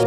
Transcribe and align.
Vous 0.00 0.06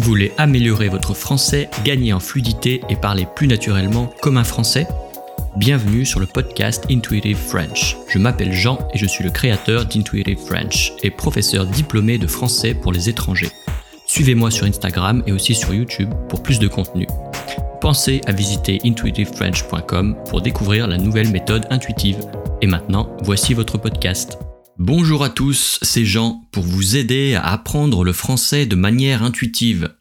voulez 0.00 0.30
améliorer 0.38 0.88
votre 0.88 1.14
français, 1.14 1.68
gagner 1.84 2.12
en 2.12 2.20
fluidité 2.20 2.82
et 2.88 2.94
parler 2.94 3.26
plus 3.34 3.48
naturellement 3.48 4.12
comme 4.22 4.36
un 4.36 4.44
français? 4.44 4.86
Bienvenue 5.56 6.06
sur 6.06 6.20
le 6.20 6.26
podcast 6.26 6.84
Intuitive 6.88 7.36
French. 7.36 7.96
Je 8.08 8.18
m'appelle 8.18 8.52
Jean 8.52 8.78
et 8.94 8.98
je 8.98 9.06
suis 9.06 9.24
le 9.24 9.30
créateur 9.30 9.84
d'Intuitive 9.84 10.38
French 10.38 10.92
et 11.02 11.10
professeur 11.10 11.66
diplômé 11.66 12.18
de 12.18 12.28
français 12.28 12.74
pour 12.74 12.92
les 12.92 13.08
étrangers. 13.08 13.50
Suivez-moi 14.06 14.52
sur 14.52 14.64
Instagram 14.64 15.24
et 15.26 15.32
aussi 15.32 15.56
sur 15.56 15.74
YouTube 15.74 16.14
pour 16.28 16.40
plus 16.40 16.60
de 16.60 16.68
contenu. 16.68 17.08
Pensez 17.80 18.20
à 18.26 18.32
visiter 18.32 18.80
intuitivefrench.com 18.84 20.16
pour 20.28 20.42
découvrir 20.42 20.88
la 20.88 20.98
nouvelle 20.98 21.30
méthode 21.30 21.64
intuitive. 21.70 22.18
Et 22.60 22.66
maintenant, 22.66 23.16
voici 23.22 23.54
votre 23.54 23.78
podcast. 23.78 24.36
Bonjour 24.78 25.22
à 25.22 25.30
tous, 25.30 25.78
c'est 25.82 26.04
Jean 26.04 26.48
pour 26.50 26.64
vous 26.64 26.96
aider 26.96 27.36
à 27.36 27.46
apprendre 27.52 28.02
le 28.02 28.12
français 28.12 28.66
de 28.66 28.74
manière 28.74 29.22
intuitive. 29.22 29.94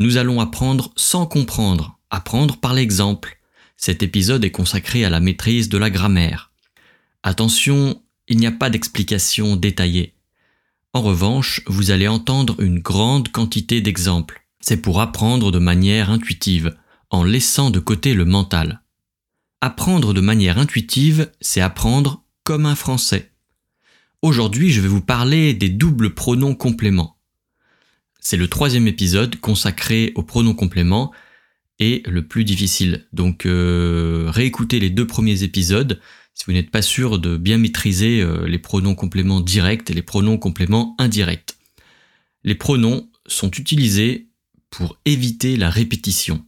Nous 0.00 0.16
allons 0.16 0.40
apprendre 0.40 0.92
sans 0.96 1.24
comprendre, 1.24 1.98
apprendre 2.10 2.56
par 2.56 2.74
l'exemple. 2.74 3.38
Cet 3.76 4.02
épisode 4.02 4.44
est 4.44 4.50
consacré 4.50 5.04
à 5.04 5.10
la 5.10 5.20
maîtrise 5.20 5.68
de 5.68 5.78
la 5.78 5.88
grammaire. 5.88 6.50
Attention, 7.22 8.02
il 8.26 8.38
n'y 8.38 8.46
a 8.48 8.52
pas 8.52 8.70
d'explication 8.70 9.54
détaillée. 9.54 10.14
En 10.94 11.02
revanche, 11.02 11.62
vous 11.68 11.92
allez 11.92 12.08
entendre 12.08 12.56
une 12.60 12.80
grande 12.80 13.28
quantité 13.30 13.80
d'exemples. 13.80 14.44
C'est 14.60 14.82
pour 14.82 15.00
apprendre 15.00 15.52
de 15.52 15.60
manière 15.60 16.10
intuitive, 16.10 16.76
en 17.10 17.24
laissant 17.24 17.70
de 17.70 17.80
côté 17.80 18.14
le 18.14 18.24
mental. 18.24 18.82
Apprendre 19.60 20.14
de 20.14 20.20
manière 20.20 20.58
intuitive, 20.58 21.30
c'est 21.40 21.60
apprendre 21.60 22.24
comme 22.44 22.66
un 22.66 22.74
français. 22.74 23.32
Aujourd'hui, 24.22 24.70
je 24.70 24.80
vais 24.80 24.88
vous 24.88 25.00
parler 25.00 25.54
des 25.54 25.68
doubles 25.68 26.14
pronoms 26.14 26.54
compléments. 26.54 27.18
C'est 28.20 28.36
le 28.36 28.48
troisième 28.48 28.86
épisode 28.86 29.36
consacré 29.36 30.12
aux 30.14 30.22
pronoms 30.22 30.54
compléments 30.54 31.12
et 31.78 32.02
le 32.06 32.26
plus 32.26 32.44
difficile. 32.44 33.06
Donc 33.12 33.46
euh, 33.46 34.26
réécoutez 34.28 34.78
les 34.78 34.90
deux 34.90 35.06
premiers 35.06 35.42
épisodes 35.42 36.00
si 36.34 36.44
vous 36.46 36.52
n'êtes 36.52 36.70
pas 36.70 36.82
sûr 36.82 37.18
de 37.18 37.36
bien 37.36 37.58
maîtriser 37.58 38.20
euh, 38.20 38.46
les 38.46 38.58
pronoms 38.58 38.94
compléments 38.94 39.40
directs 39.40 39.90
et 39.90 39.94
les 39.94 40.02
pronoms 40.02 40.38
compléments 40.38 40.94
indirects. 40.98 41.56
Les 42.44 42.54
pronoms 42.54 43.10
sont 43.26 43.50
utilisés 43.50 44.28
pour 44.70 44.98
éviter 45.04 45.56
la 45.56 45.70
répétition. 45.70 46.44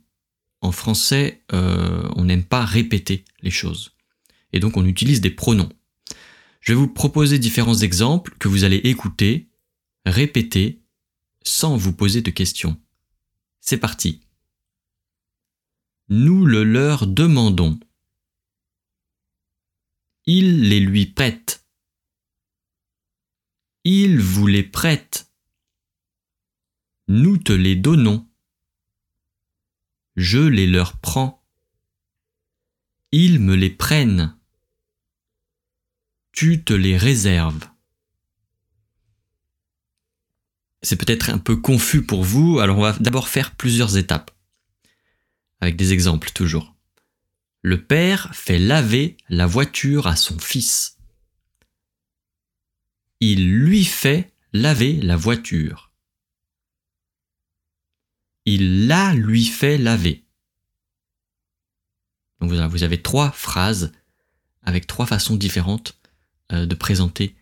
En 0.62 0.72
français, 0.72 1.42
euh, 1.52 2.08
on 2.16 2.24
n'aime 2.24 2.44
pas 2.44 2.64
répéter 2.64 3.24
les 3.42 3.50
choses. 3.50 3.92
Et 4.52 4.60
donc 4.60 4.76
on 4.76 4.86
utilise 4.86 5.20
des 5.20 5.30
pronoms. 5.30 5.72
Je 6.60 6.72
vais 6.72 6.78
vous 6.78 6.88
proposer 6.88 7.40
différents 7.40 7.78
exemples 7.78 8.36
que 8.38 8.46
vous 8.46 8.62
allez 8.62 8.76
écouter, 8.76 9.48
répéter, 10.06 10.80
sans 11.42 11.76
vous 11.76 11.92
poser 11.92 12.22
de 12.22 12.30
questions. 12.30 12.80
C'est 13.60 13.78
parti. 13.78 14.20
Nous 16.08 16.46
le 16.46 16.62
leur 16.62 17.08
demandons. 17.08 17.78
Il 20.26 20.68
les 20.68 20.78
lui 20.78 21.06
prête. 21.06 21.66
Il 23.82 24.20
vous 24.20 24.46
les 24.46 24.62
prête. 24.62 25.32
Nous 27.08 27.38
te 27.38 27.52
les 27.52 27.74
donnons. 27.74 28.28
Je 30.16 30.38
les 30.38 30.66
leur 30.66 30.98
prends. 30.98 31.42
Ils 33.12 33.40
me 33.40 33.54
les 33.54 33.70
prennent 33.70 34.36
tu 36.32 36.64
te 36.64 36.72
les 36.72 36.96
réserves. 36.96 37.68
C'est 40.80 40.96
peut-être 40.96 41.30
un 41.30 41.38
peu 41.38 41.56
confus 41.56 42.02
pour 42.02 42.24
vous, 42.24 42.58
alors 42.58 42.78
on 42.78 42.82
va 42.82 42.92
d'abord 42.94 43.28
faire 43.28 43.54
plusieurs 43.54 43.96
étapes. 43.96 44.32
Avec 45.60 45.76
des 45.76 45.92
exemples 45.92 46.30
toujours. 46.32 46.74
Le 47.60 47.84
père 47.84 48.34
fait 48.34 48.58
laver 48.58 49.16
la 49.28 49.46
voiture 49.46 50.08
à 50.08 50.16
son 50.16 50.38
fils. 50.38 50.98
Il 53.20 53.52
lui 53.52 53.84
fait 53.84 54.32
laver 54.52 55.00
la 55.00 55.14
voiture. 55.14 55.91
Il 58.44 58.86
la 58.86 59.14
lui 59.14 59.44
fait 59.44 59.78
laver. 59.78 60.24
Donc 62.40 62.50
vous 62.50 62.82
avez 62.82 63.00
trois 63.00 63.30
phrases 63.30 63.92
avec 64.62 64.86
trois 64.86 65.06
façons 65.06 65.36
différentes 65.36 65.98
euh, 66.52 66.66
de 66.66 66.74
présenter 66.74 67.36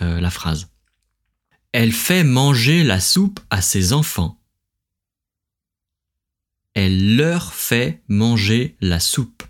euh, 0.00 0.20
la 0.20 0.30
phrase. 0.30 0.70
Elle 1.72 1.92
fait 1.92 2.24
manger 2.24 2.84
la 2.84 3.00
soupe 3.00 3.40
à 3.50 3.60
ses 3.60 3.92
enfants. 3.92 4.40
Elle 6.74 7.16
leur 7.16 7.54
fait 7.54 8.02
manger 8.08 8.76
la 8.80 9.00
soupe. 9.00 9.42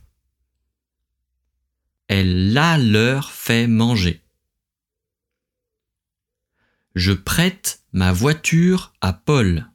Elle 2.08 2.52
la 2.52 2.78
leur 2.78 3.32
fait 3.32 3.66
manger. 3.66 4.22
Je 6.94 7.12
prête 7.12 7.84
ma 7.92 8.12
voiture 8.12 8.92
à 9.00 9.12
Paul. 9.12 9.68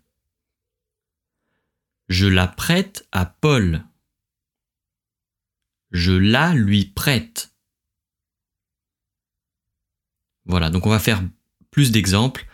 Je 2.12 2.28
la 2.28 2.46
prête 2.46 3.08
à 3.14 3.26
Paul. 3.26 3.86
Je 5.92 6.12
la 6.12 6.54
lui 6.54 6.84
prête. 6.84 7.56
Voilà, 10.44 10.70
donc 10.70 10.86
on 10.86 10.90
va 10.90 11.00
faire 11.00 11.24
plus 11.72 11.92
d'exemples, 11.92 12.46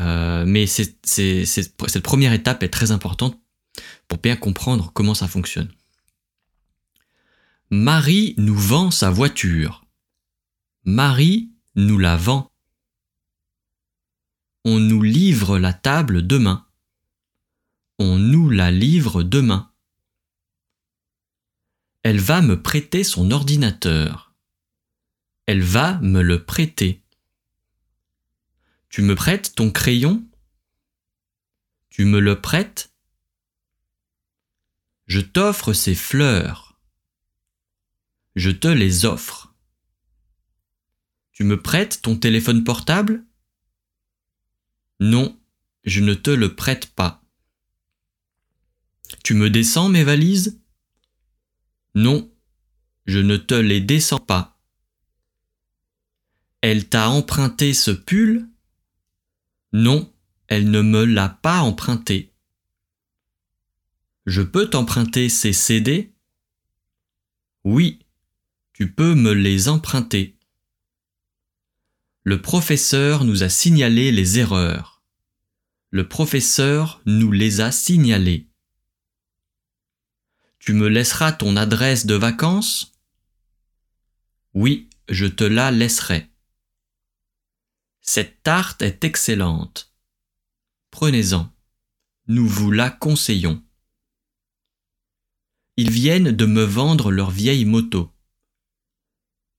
euh, 0.00 0.44
mais 0.44 0.66
cette 0.66 2.00
première 2.02 2.32
étape 2.32 2.64
est 2.64 2.68
très 2.68 2.90
importante 2.90 3.40
pour 4.08 4.18
bien 4.18 4.34
comprendre 4.34 4.90
comment 4.92 5.14
ça 5.14 5.28
fonctionne. 5.28 5.70
Marie 7.70 8.34
nous 8.38 8.58
vend 8.58 8.90
sa 8.90 9.10
voiture. 9.10 9.86
Marie 10.82 11.52
nous 11.76 11.98
la 11.98 12.16
vend. 12.16 12.50
On 14.64 14.80
nous 14.80 15.02
livre 15.02 15.60
la 15.60 15.72
table 15.72 16.26
demain. 16.26 16.65
On 17.98 18.18
nous 18.18 18.50
la 18.50 18.70
livre 18.70 19.22
demain. 19.22 19.72
Elle 22.02 22.20
va 22.20 22.42
me 22.42 22.60
prêter 22.60 23.04
son 23.04 23.30
ordinateur. 23.30 24.34
Elle 25.46 25.62
va 25.62 25.98
me 26.00 26.20
le 26.20 26.44
prêter. 26.44 27.02
Tu 28.90 29.00
me 29.00 29.14
prêtes 29.14 29.54
ton 29.54 29.70
crayon? 29.70 30.28
Tu 31.88 32.04
me 32.04 32.20
le 32.20 32.40
prêtes? 32.40 32.92
Je 35.06 35.20
t'offre 35.20 35.72
ces 35.72 35.94
fleurs. 35.94 36.78
Je 38.34 38.50
te 38.50 38.68
les 38.68 39.06
offre. 39.06 39.54
Tu 41.32 41.44
me 41.44 41.62
prêtes 41.62 42.02
ton 42.02 42.16
téléphone 42.16 42.62
portable? 42.62 43.24
Non, 45.00 45.40
je 45.84 46.00
ne 46.00 46.12
te 46.12 46.30
le 46.30 46.54
prête 46.54 46.94
pas. 46.94 47.25
Tu 49.26 49.34
me 49.34 49.50
descends 49.50 49.88
mes 49.88 50.04
valises? 50.04 50.60
Non, 51.96 52.32
je 53.06 53.18
ne 53.18 53.36
te 53.36 53.56
les 53.56 53.80
descends 53.80 54.20
pas. 54.20 54.56
Elle 56.60 56.88
t'a 56.88 57.08
emprunté 57.08 57.74
ce 57.74 57.90
pull? 57.90 58.48
Non, 59.72 60.14
elle 60.46 60.70
ne 60.70 60.80
me 60.80 61.04
l'a 61.04 61.28
pas 61.28 61.58
emprunté. 61.62 62.34
Je 64.26 64.42
peux 64.42 64.70
t'emprunter 64.70 65.28
ces 65.28 65.52
CD 65.52 66.14
Oui, 67.64 67.98
tu 68.74 68.92
peux 68.92 69.16
me 69.16 69.32
les 69.32 69.68
emprunter. 69.68 70.38
Le 72.22 72.40
professeur 72.40 73.24
nous 73.24 73.42
a 73.42 73.48
signalé 73.48 74.12
les 74.12 74.38
erreurs. 74.38 75.02
Le 75.90 76.06
professeur 76.06 77.02
nous 77.06 77.32
les 77.32 77.60
a 77.60 77.72
signalées. 77.72 78.46
Tu 80.66 80.72
me 80.72 80.88
laisseras 80.88 81.30
ton 81.30 81.56
adresse 81.56 82.06
de 82.06 82.16
vacances? 82.16 82.92
Oui, 84.52 84.90
je 85.08 85.26
te 85.26 85.44
la 85.44 85.70
laisserai. 85.70 86.28
Cette 88.00 88.42
tarte 88.42 88.82
est 88.82 89.04
excellente. 89.04 89.94
Prenez-en. 90.90 91.54
Nous 92.26 92.48
vous 92.48 92.72
la 92.72 92.90
conseillons. 92.90 93.62
Ils 95.76 95.92
viennent 95.92 96.32
de 96.32 96.46
me 96.46 96.64
vendre 96.64 97.12
leur 97.12 97.30
vieille 97.30 97.64
moto. 97.64 98.12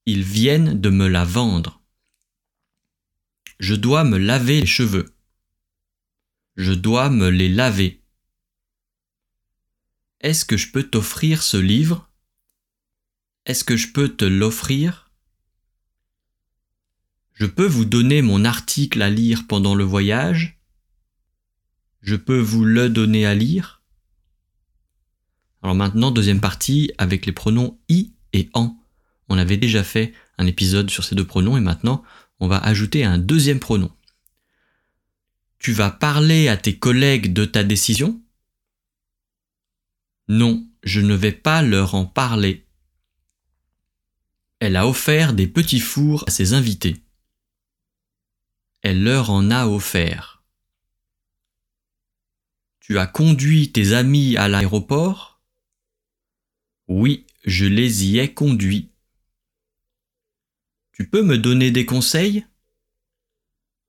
Ils 0.06 0.24
viennent 0.24 0.82
de 0.82 0.90
me 0.90 1.08
la 1.08 1.24
vendre. 1.24 1.82
Je 3.62 3.76
dois 3.76 4.04
me 4.04 4.18
laver 4.18 4.60
les 4.60 4.68
cheveux. 4.68 5.16
Je 6.58 6.74
dois 6.74 7.10
me 7.10 7.30
les 7.30 7.48
laver. 7.48 7.97
Est-ce 10.22 10.46
que 10.46 10.58
je 10.58 10.72
peux 10.72 10.84
t'offrir 10.84 11.44
ce 11.44 11.58
livre? 11.58 12.10
Est-ce 13.46 13.64
que 13.64 13.78
je 13.78 13.92
peux 13.92 14.10
te 14.10 14.26
l'offrir? 14.26 15.12
Je 17.34 17.46
peux 17.46 17.68
vous 17.68 17.86
donner 17.86 18.24
mon 18.24 18.44
article 18.44 19.04
à 19.04 19.12
lire 19.12 19.46
pendant 19.48 19.76
le 19.76 19.84
voyage? 19.84 20.60
Je 22.02 22.16
peux 22.16 22.40
vous 22.40 22.66
le 22.66 22.90
donner 22.90 23.28
à 23.28 23.36
lire? 23.36 23.84
Alors 25.62 25.76
maintenant, 25.76 26.10
deuxième 26.10 26.42
partie 26.42 26.92
avec 26.98 27.28
les 27.28 27.32
pronoms 27.32 27.80
i 27.88 28.14
et 28.34 28.50
en. 28.54 28.76
On 29.30 29.38
avait 29.38 29.58
déjà 29.58 29.84
fait 29.84 30.14
un 30.40 30.48
épisode 30.48 30.90
sur 30.90 31.04
ces 31.04 31.14
deux 31.14 31.28
pronoms 31.28 31.58
et 31.58 31.62
maintenant 31.62 32.04
on 32.40 32.48
va 32.48 32.58
ajouter 32.58 33.04
un 33.04 33.20
deuxième 33.20 33.60
pronom. 33.60 33.92
Tu 35.60 35.74
vas 35.74 35.92
parler 35.92 36.48
à 36.48 36.58
tes 36.58 36.78
collègues 36.78 37.34
de 37.34 37.46
ta 37.46 37.64
décision? 37.64 38.22
Non, 40.28 40.68
je 40.84 41.00
ne 41.00 41.16
vais 41.16 41.32
pas 41.32 41.62
leur 41.62 41.96
en 41.96 42.06
parler. 42.06 42.66
Elle 44.60 44.76
a 44.76 44.88
offert 44.88 45.34
des 45.34 45.48
petits 45.48 45.80
fours 45.80 46.24
à 46.28 46.32
ses 46.32 46.54
invités. 46.54 47.04
Elle 48.82 49.04
leur 49.04 49.30
en 49.30 49.52
a 49.52 49.68
offert. 49.68 50.44
Tu 52.80 52.98
as 53.00 53.08
conduit 53.08 53.72
tes 53.72 53.94
amis 53.94 54.38
à 54.38 54.48
l'aéroport? 54.48 55.42
Oui, 56.88 57.26
je 57.44 57.66
les 57.66 58.06
y 58.06 58.20
ai 58.20 58.34
conduits. 58.34 58.92
Tu 60.94 61.08
peux 61.10 61.22
me 61.22 61.38
donner 61.38 61.70
des 61.70 61.86
conseils? 61.86 62.46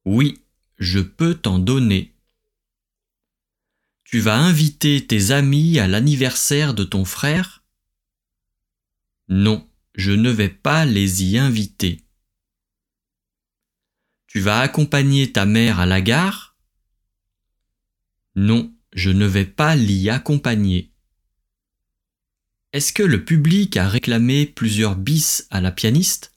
Oui, 0.04 0.42
je 0.78 0.98
peux 0.98 1.34
t'en 1.34 1.58
donner. 1.58 2.12
Tu 4.10 4.20
vas 4.20 4.38
inviter 4.38 5.06
tes 5.06 5.32
amis 5.32 5.78
à 5.78 5.86
l'anniversaire 5.86 6.72
de 6.72 6.82
ton 6.82 7.04
frère? 7.04 7.62
Non, 9.28 9.68
je 9.94 10.12
ne 10.12 10.30
vais 10.30 10.48
pas 10.48 10.86
les 10.86 11.24
y 11.24 11.36
inviter. 11.36 12.06
Tu 14.26 14.40
vas 14.40 14.60
accompagner 14.60 15.30
ta 15.30 15.44
mère 15.44 15.78
à 15.78 15.84
la 15.84 16.00
gare? 16.00 16.56
Non, 18.34 18.74
je 18.94 19.10
ne 19.10 19.26
vais 19.26 19.44
pas 19.44 19.76
l'y 19.76 20.08
accompagner. 20.08 20.94
Est-ce 22.72 22.94
que 22.94 23.02
le 23.02 23.26
public 23.26 23.76
a 23.76 23.90
réclamé 23.90 24.46
plusieurs 24.46 24.96
bis 24.96 25.46
à 25.50 25.60
la 25.60 25.70
pianiste? 25.70 26.34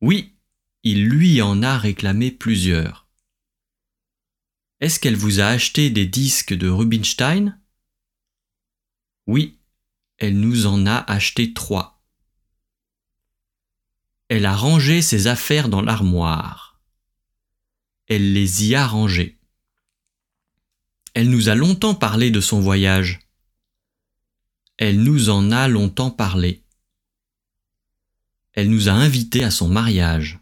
Oui, 0.00 0.36
il 0.82 1.06
lui 1.06 1.40
en 1.42 1.62
a 1.62 1.78
réclamé 1.78 2.32
plusieurs. 2.32 3.07
Est-ce 4.80 5.00
qu'elle 5.00 5.16
vous 5.16 5.40
a 5.40 5.46
acheté 5.46 5.90
des 5.90 6.06
disques 6.06 6.54
de 6.54 6.68
Rubinstein? 6.68 7.58
Oui, 9.26 9.58
elle 10.18 10.38
nous 10.38 10.66
en 10.66 10.86
a 10.86 10.96
acheté 10.96 11.52
trois. 11.52 12.04
Elle 14.28 14.46
a 14.46 14.54
rangé 14.54 15.02
ses 15.02 15.26
affaires 15.26 15.68
dans 15.68 15.82
l'armoire. 15.82 16.80
Elle 18.06 18.32
les 18.32 18.66
y 18.66 18.74
a 18.74 18.86
rangées. 18.86 19.40
Elle 21.14 21.30
nous 21.30 21.48
a 21.48 21.56
longtemps 21.56 21.94
parlé 21.94 22.30
de 22.30 22.40
son 22.40 22.60
voyage. 22.60 23.18
Elle 24.76 25.02
nous 25.02 25.28
en 25.28 25.50
a 25.50 25.66
longtemps 25.66 26.12
parlé. 26.12 26.62
Elle 28.52 28.70
nous 28.70 28.88
a 28.88 28.92
invités 28.92 29.42
à 29.42 29.50
son 29.50 29.68
mariage. 29.68 30.38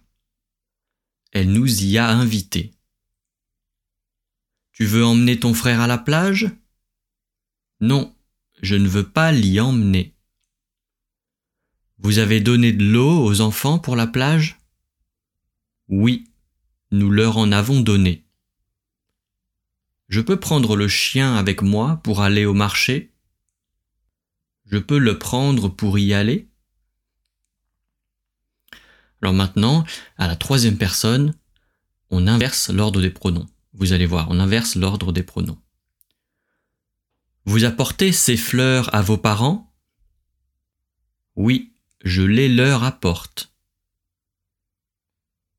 Elle 1.33 1.51
nous 1.53 1.85
y 1.85 1.97
a 1.97 2.09
invités. 2.09 2.76
Tu 4.77 4.85
veux 4.85 5.07
emmener 5.07 5.41
ton 5.41 5.55
frère 5.55 5.81
à 5.81 5.87
la 5.87 5.97
plage? 5.97 6.51
Non, 7.81 8.15
je 8.61 8.75
ne 8.75 8.87
veux 8.87 9.09
pas 9.09 9.33
l'y 9.33 9.59
emmener. 9.59 10.15
Vous 11.97 12.19
avez 12.19 12.43
donné 12.43 12.75
de 12.75 12.85
l'eau 12.85 13.25
aux 13.25 13.41
enfants 13.41 13.79
pour 13.79 13.97
la 13.97 14.07
plage? 14.07 14.61
Oui, 15.89 16.31
nous 16.91 17.11
leur 17.11 17.39
en 17.39 17.53
avons 17.53 17.81
donné. 17.81 18.27
Je 20.11 20.21
peux 20.21 20.39
prendre 20.39 20.77
le 20.77 20.89
chien 20.89 21.37
avec 21.37 21.63
moi 21.63 21.99
pour 22.05 22.21
aller 22.21 22.45
au 22.45 22.53
marché? 22.53 23.15
Je 24.67 24.77
peux 24.77 24.99
le 24.99 25.19
prendre 25.19 25.71
pour 25.71 25.99
y 25.99 26.13
aller? 26.13 26.51
Alors 29.23 29.33
maintenant, 29.33 29.87
à 30.19 30.27
la 30.27 30.37
troisième 30.37 30.77
personne, 30.77 31.35
on 32.11 32.27
inverse 32.27 32.69
l'ordre 32.69 33.01
des 33.01 33.09
pronoms. 33.09 33.49
Vous 33.79 33.93
allez 33.93 34.07
voir, 34.07 34.29
on 34.31 34.41
inverse 34.41 34.75
l'ordre 34.75 35.13
des 35.13 35.23
pronoms. 35.23 35.61
Vous 37.45 37.65
apportez 37.65 38.11
ces 38.11 38.39
fleurs 38.39 38.93
à 38.95 39.03
vos 39.03 39.19
parents? 39.19 39.71
Oui, 41.37 41.75
je 42.03 42.23
les 42.23 42.49
leur 42.49 42.85
apporte. 42.85 43.53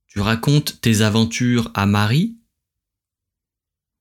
Tu 0.07 0.19
racontes 0.19 0.81
tes 0.81 1.01
aventures 1.01 1.69
à 1.75 1.85
Marie? 1.85 2.35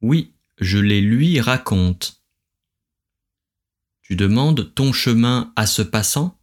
Oui, 0.00 0.32
je 0.58 0.78
les 0.78 1.02
lui 1.02 1.38
raconte. 1.38 2.22
Tu 4.00 4.16
demandes 4.16 4.72
ton 4.74 4.94
chemin 4.94 5.52
à 5.56 5.66
ce 5.66 5.82
passant? 5.82 6.40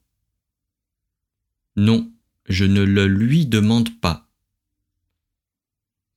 Non, 1.76 2.12
je 2.48 2.66
ne 2.66 2.84
le 2.84 3.08
lui 3.08 3.48
demande 3.48 4.00
pas. 4.00 4.23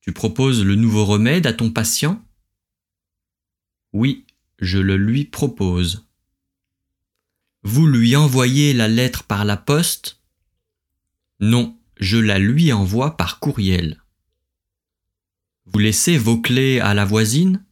Tu 0.07 0.13
proposes 0.13 0.63
le 0.63 0.75
nouveau 0.75 1.03
remède 1.03 1.47
à 1.47 1.53
ton 1.53 1.69
patient? 1.69 2.25
Oui, 3.91 4.25
je 4.57 4.77
le 4.77 4.95
lui 4.95 5.25
propose. 5.25 6.07
Vous 7.63 7.85
lui 7.85 8.15
envoyez 8.15 8.71
la 8.71 8.87
lettre 8.87 9.25
par 9.25 9.43
la 9.43 9.57
poste? 9.57 10.21
Non, 11.41 11.77
je 11.99 12.15
la 12.15 12.39
lui 12.39 12.71
envoie 12.71 13.17
par 13.17 13.41
courriel. 13.41 14.01
Vous 15.65 15.79
laissez 15.79 16.17
vos 16.17 16.39
clés 16.39 16.79
à 16.79 16.93
la 16.93 17.03
voisine? 17.03 17.65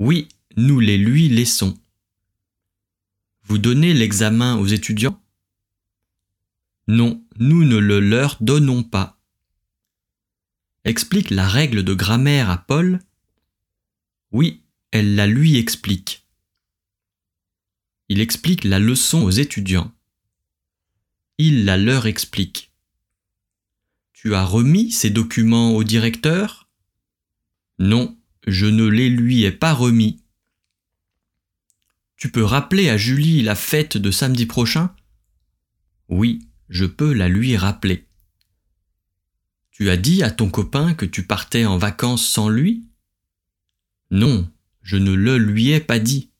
Oui, 0.00 0.26
nous 0.56 0.80
les 0.80 0.98
lui 0.98 1.28
laissons. 1.28 1.78
Vous 3.44 3.58
donnez 3.58 3.94
l'examen 3.94 4.56
aux 4.56 4.66
étudiants? 4.66 5.22
Non, 6.88 7.24
nous 7.38 7.64
ne 7.64 7.76
le 7.76 8.00
leur 8.00 8.38
donnons 8.40 8.82
pas. 8.82 9.15
Explique 10.86 11.30
la 11.30 11.48
règle 11.48 11.82
de 11.82 11.94
grammaire 11.94 12.48
à 12.48 12.58
Paul 12.58 13.00
Oui, 14.30 14.62
elle 14.92 15.16
la 15.16 15.26
lui 15.26 15.56
explique. 15.56 16.28
Il 18.08 18.20
explique 18.20 18.62
la 18.62 18.78
leçon 18.78 19.24
aux 19.24 19.32
étudiants. 19.32 19.92
Il 21.38 21.64
la 21.64 21.76
leur 21.76 22.06
explique. 22.06 22.70
Tu 24.12 24.36
as 24.36 24.44
remis 24.44 24.92
ces 24.92 25.10
documents 25.10 25.72
au 25.72 25.82
directeur? 25.82 26.70
Non, 27.80 28.16
je 28.46 28.66
ne 28.66 28.86
les 28.86 29.10
lui 29.10 29.42
ai 29.42 29.50
pas 29.50 29.72
remis. 29.72 30.22
Tu 32.16 32.30
peux 32.30 32.44
rappeler 32.44 32.90
à 32.90 32.96
Julie 32.96 33.42
la 33.42 33.56
fête 33.56 33.96
de 33.96 34.12
samedi 34.12 34.46
prochain? 34.46 34.94
Oui, 36.08 36.46
je 36.68 36.84
peux 36.84 37.12
la 37.12 37.28
lui 37.28 37.56
rappeler. 37.56 38.05
Tu 39.76 39.90
as 39.90 39.98
dit 39.98 40.22
à 40.22 40.30
ton 40.30 40.48
copain 40.48 40.94
que 40.94 41.04
tu 41.04 41.26
partais 41.26 41.66
en 41.66 41.76
vacances 41.76 42.26
sans 42.26 42.48
lui? 42.48 42.88
Non, 44.10 44.50
je 44.80 44.96
ne 44.96 45.12
le 45.12 45.36
lui 45.36 45.68
ai 45.68 45.80
pas 45.80 45.98
dit. 45.98 46.30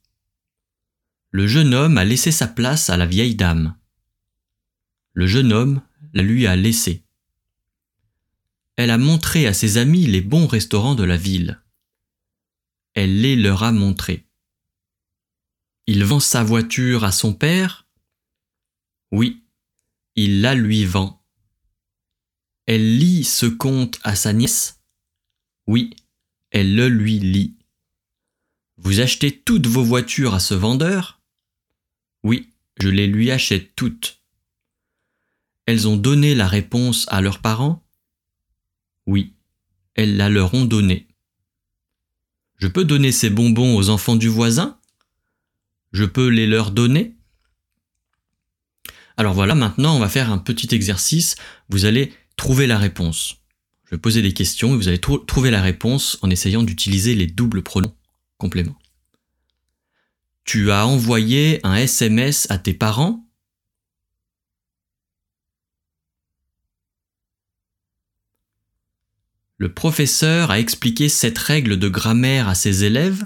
Le 1.32 1.46
jeune 1.46 1.74
homme 1.74 1.98
a 1.98 2.06
laissé 2.06 2.32
sa 2.32 2.48
place 2.48 2.88
à 2.88 2.96
la 2.96 3.04
vieille 3.04 3.34
dame. 3.34 3.76
Le 5.12 5.26
jeune 5.26 5.52
homme 5.52 5.82
la 6.14 6.22
lui 6.22 6.46
a 6.46 6.56
laissée. 6.56 7.04
Elle 8.76 8.90
a 8.90 8.96
montré 8.96 9.46
à 9.46 9.52
ses 9.52 9.76
amis 9.76 10.06
les 10.06 10.22
bons 10.22 10.46
restaurants 10.46 10.94
de 10.94 11.04
la 11.04 11.18
ville. 11.18 11.60
Elle 12.94 13.20
les 13.20 13.36
leur 13.36 13.64
a 13.64 13.70
montrés. 13.70 14.26
Il 15.86 16.04
vend 16.04 16.20
sa 16.20 16.42
voiture 16.42 17.04
à 17.04 17.12
son 17.12 17.34
père? 17.34 17.86
Oui, 19.12 19.44
il 20.14 20.40
la 20.40 20.54
lui 20.54 20.86
vend. 20.86 21.22
Elle 22.66 22.98
lit 22.98 23.22
ce 23.22 23.46
conte 23.46 24.00
à 24.02 24.16
sa 24.16 24.32
nièce? 24.32 24.80
Oui, 25.68 25.94
elle 26.50 26.74
le 26.74 26.88
lui 26.88 27.20
lit. 27.20 27.56
Vous 28.76 29.00
achetez 29.00 29.30
toutes 29.30 29.68
vos 29.68 29.84
voitures 29.84 30.34
à 30.34 30.40
ce 30.40 30.54
vendeur? 30.54 31.20
Oui, 32.24 32.52
je 32.76 32.88
les 32.88 33.06
lui 33.06 33.30
achète 33.30 33.76
toutes. 33.76 34.20
Elles 35.66 35.86
ont 35.86 35.96
donné 35.96 36.34
la 36.34 36.48
réponse 36.48 37.06
à 37.08 37.20
leurs 37.20 37.40
parents? 37.40 37.84
Oui, 39.06 39.34
elles 39.94 40.16
la 40.16 40.28
leur 40.28 40.52
ont 40.54 40.64
donnée. 40.64 41.06
Je 42.56 42.66
peux 42.66 42.84
donner 42.84 43.12
ces 43.12 43.30
bonbons 43.30 43.76
aux 43.76 43.90
enfants 43.90 44.16
du 44.16 44.28
voisin? 44.28 44.80
Je 45.92 46.04
peux 46.04 46.28
les 46.28 46.46
leur 46.46 46.72
donner? 46.72 47.16
Alors 49.16 49.34
voilà, 49.34 49.54
maintenant 49.54 49.96
on 49.96 50.00
va 50.00 50.08
faire 50.08 50.32
un 50.32 50.38
petit 50.38 50.74
exercice. 50.74 51.36
Vous 51.68 51.84
allez 51.84 52.12
trouver 52.36 52.66
la 52.66 52.78
réponse. 52.78 53.36
Je 53.84 53.90
vais 53.90 54.00
poser 54.00 54.22
des 54.22 54.32
questions 54.34 54.74
et 54.74 54.76
vous 54.76 54.88
allez 54.88 55.00
trouver 55.00 55.50
la 55.50 55.62
réponse 55.62 56.18
en 56.22 56.30
essayant 56.30 56.62
d'utiliser 56.62 57.14
les 57.14 57.26
doubles 57.26 57.62
pronoms 57.62 57.94
compléments. 58.36 58.78
Tu 60.44 60.70
as 60.70 60.86
envoyé 60.86 61.60
un 61.64 61.74
SMS 61.74 62.46
à 62.50 62.58
tes 62.58 62.74
parents? 62.74 63.26
Le 69.58 69.72
professeur 69.72 70.50
a 70.50 70.60
expliqué 70.60 71.08
cette 71.08 71.38
règle 71.38 71.78
de 71.78 71.88
grammaire 71.88 72.48
à 72.48 72.54
ses 72.54 72.84
élèves? 72.84 73.24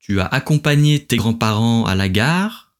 Tu 0.00 0.18
as 0.18 0.26
accompagné 0.26 1.06
tes 1.06 1.16
grands-parents 1.16 1.84
à 1.84 1.94
la 1.94 2.08
gare? 2.08 2.74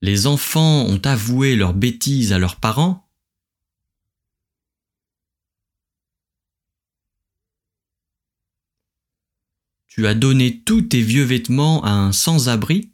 Les 0.00 0.26
enfants 0.26 0.86
ont 0.86 1.00
avoué 1.04 1.54
leurs 1.54 1.74
bêtises 1.74 2.32
à 2.32 2.38
leurs 2.38 2.56
parents? 2.56 3.06
Tu 9.86 10.06
as 10.06 10.14
donné 10.14 10.62
tous 10.62 10.80
tes 10.80 11.02
vieux 11.02 11.24
vêtements 11.24 11.84
à 11.84 11.90
un 11.90 12.12
sans-abri? 12.12 12.89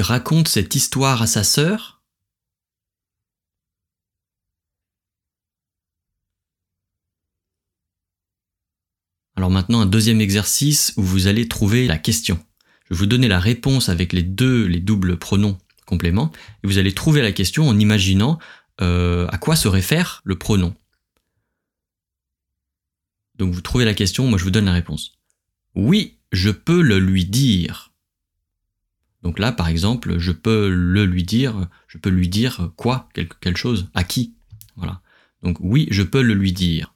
Raconte 0.00 0.48
cette 0.48 0.74
histoire 0.74 1.22
à 1.22 1.26
sa 1.26 1.44
sœur? 1.44 2.02
Alors 9.36 9.50
maintenant 9.50 9.80
un 9.80 9.86
deuxième 9.86 10.20
exercice 10.20 10.94
où 10.96 11.02
vous 11.02 11.26
allez 11.26 11.48
trouver 11.48 11.86
la 11.86 11.98
question. 11.98 12.38
Je 12.84 12.94
vais 12.94 12.98
vous 12.98 13.06
donner 13.06 13.28
la 13.28 13.40
réponse 13.40 13.88
avec 13.88 14.12
les 14.12 14.22
deux, 14.22 14.66
les 14.66 14.80
doubles 14.80 15.18
pronoms 15.18 15.58
compléments, 15.86 16.32
et 16.62 16.66
vous 16.66 16.78
allez 16.78 16.94
trouver 16.94 17.20
la 17.20 17.32
question 17.32 17.68
en 17.68 17.78
imaginant 17.78 18.38
euh, 18.80 19.26
à 19.28 19.38
quoi 19.38 19.56
se 19.56 19.68
réfère 19.68 20.22
le 20.24 20.38
pronom. 20.38 20.74
Donc 23.36 23.52
vous 23.52 23.60
trouvez 23.60 23.84
la 23.84 23.94
question, 23.94 24.28
moi 24.28 24.38
je 24.38 24.44
vous 24.44 24.50
donne 24.50 24.66
la 24.66 24.72
réponse. 24.72 25.18
Oui, 25.74 26.18
je 26.32 26.50
peux 26.50 26.82
le 26.82 26.98
lui 26.98 27.24
dire. 27.24 27.93
Donc 29.24 29.38
là, 29.38 29.52
par 29.52 29.68
exemple, 29.68 30.18
je 30.18 30.32
peux 30.32 30.68
le 30.68 31.06
lui 31.06 31.24
dire, 31.24 31.68
je 31.88 31.96
peux 31.96 32.10
lui 32.10 32.28
dire 32.28 32.70
quoi, 32.76 33.08
quelque, 33.14 33.56
chose, 33.56 33.88
à 33.94 34.04
qui. 34.04 34.36
Voilà. 34.76 35.00
Donc 35.42 35.56
oui, 35.60 35.88
je 35.90 36.02
peux 36.02 36.20
le 36.20 36.34
lui 36.34 36.52
dire. 36.52 36.94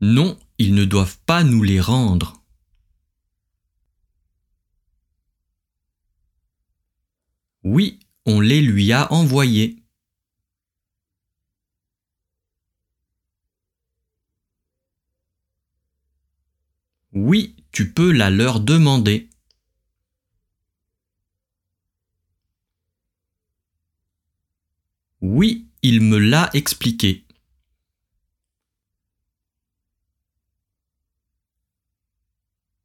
Non, 0.00 0.38
ils 0.56 0.74
ne 0.74 0.86
doivent 0.86 1.18
pas 1.26 1.44
nous 1.44 1.62
les 1.62 1.80
rendre. 1.80 2.42
Oui, 7.62 8.00
on 8.24 8.40
les 8.40 8.62
lui 8.62 8.90
a 8.92 9.12
envoyés. 9.12 9.84
Oui, 17.12 17.61
tu 17.72 17.92
peux 17.92 18.12
la 18.12 18.30
leur 18.30 18.60
demander. 18.60 19.28
Oui, 25.20 25.68
il 25.82 26.00
me 26.00 26.18
l'a 26.18 26.50
expliqué. 26.52 27.24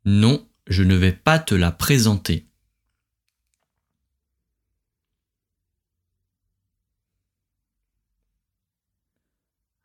Non, 0.05 0.47
je 0.67 0.83
ne 0.83 0.95
vais 0.95 1.11
pas 1.11 1.37
te 1.37 1.53
la 1.53 1.71
présenter. 1.71 2.47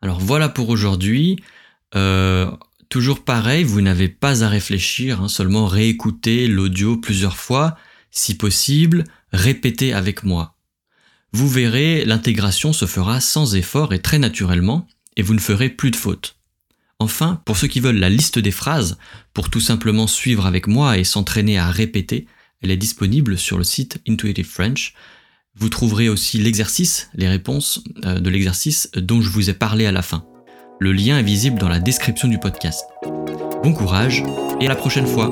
Alors 0.00 0.20
voilà 0.20 0.48
pour 0.48 0.68
aujourd'hui. 0.68 1.42
Euh, 1.94 2.50
Toujours 2.92 3.24
pareil, 3.24 3.64
vous 3.64 3.80
n'avez 3.80 4.10
pas 4.10 4.44
à 4.44 4.50
réfléchir, 4.50 5.22
hein, 5.22 5.28
seulement 5.28 5.66
réécouter 5.66 6.46
l'audio 6.46 6.98
plusieurs 6.98 7.38
fois, 7.38 7.74
si 8.10 8.34
possible, 8.34 9.04
répétez 9.32 9.94
avec 9.94 10.24
moi. 10.24 10.58
Vous 11.32 11.48
verrez, 11.48 12.04
l'intégration 12.04 12.74
se 12.74 12.84
fera 12.84 13.22
sans 13.22 13.54
effort 13.54 13.94
et 13.94 14.02
très 14.02 14.18
naturellement, 14.18 14.86
et 15.16 15.22
vous 15.22 15.32
ne 15.32 15.40
ferez 15.40 15.70
plus 15.70 15.90
de 15.90 15.96
fautes. 15.96 16.36
Enfin, 16.98 17.40
pour 17.46 17.56
ceux 17.56 17.66
qui 17.66 17.80
veulent 17.80 17.96
la 17.96 18.10
liste 18.10 18.38
des 18.38 18.50
phrases, 18.50 18.98
pour 19.32 19.48
tout 19.48 19.58
simplement 19.58 20.06
suivre 20.06 20.44
avec 20.44 20.66
moi 20.66 20.98
et 20.98 21.04
s'entraîner 21.04 21.56
à 21.56 21.70
répéter, 21.70 22.26
elle 22.60 22.70
est 22.70 22.76
disponible 22.76 23.38
sur 23.38 23.56
le 23.56 23.64
site 23.64 24.02
Intuitive 24.06 24.50
French. 24.50 24.92
Vous 25.54 25.70
trouverez 25.70 26.10
aussi 26.10 26.36
l'exercice, 26.36 27.08
les 27.14 27.30
réponses 27.30 27.82
euh, 28.04 28.20
de 28.20 28.28
l'exercice 28.28 28.90
dont 28.94 29.22
je 29.22 29.30
vous 29.30 29.48
ai 29.48 29.54
parlé 29.54 29.86
à 29.86 29.92
la 29.92 30.02
fin. 30.02 30.26
Le 30.82 30.90
lien 30.90 31.16
est 31.16 31.22
visible 31.22 31.60
dans 31.60 31.68
la 31.68 31.78
description 31.78 32.26
du 32.26 32.38
podcast. 32.38 32.88
Bon 33.62 33.72
courage 33.72 34.24
et 34.60 34.66
à 34.66 34.68
la 34.68 34.74
prochaine 34.74 35.06
fois 35.06 35.30